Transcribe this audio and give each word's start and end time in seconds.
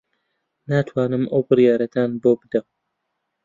ناتوانم 0.69 1.23
ئەو 1.31 1.41
بڕیارەتان 1.47 2.09
بۆ 2.21 2.31
بدەم. 2.39 2.65